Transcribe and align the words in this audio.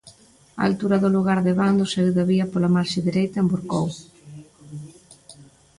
Á 0.59 0.61
altura 0.69 1.01
do 1.03 1.13
lugar 1.15 1.39
de 1.45 1.53
Bando 1.59 1.83
saíu 1.91 2.11
da 2.17 2.27
vía 2.31 2.49
pola 2.51 2.73
marxe 2.75 3.05
dereita 3.07 3.37
e 3.37 3.41
envorcou. 3.43 3.87